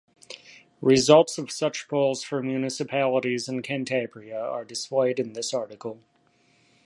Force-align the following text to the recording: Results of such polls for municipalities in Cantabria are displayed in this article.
Results 0.81 1.37
of 1.37 1.51
such 1.51 1.87
polls 1.87 2.23
for 2.23 2.41
municipalities 2.41 3.47
in 3.47 3.61
Cantabria 3.61 4.41
are 4.41 4.65
displayed 4.65 5.19
in 5.19 5.33
this 5.33 5.53
article. 5.53 5.99